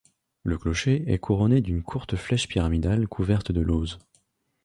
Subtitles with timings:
[0.41, 3.99] Le clocher est couronné d'une courte flèche pyramidale couverte de lauzes.